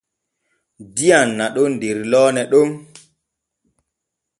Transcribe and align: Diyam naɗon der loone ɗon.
Diyam 0.95 1.29
naɗon 1.37 1.71
der 1.81 1.97
loone 2.11 2.41
ɗon. 2.51 2.69